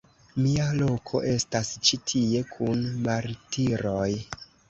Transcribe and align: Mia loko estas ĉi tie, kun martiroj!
Mia 0.43 0.63
loko 0.77 1.19
estas 1.33 1.69
ĉi 1.89 1.99
tie, 2.13 2.41
kun 2.55 2.81
martiroj! 3.09 4.09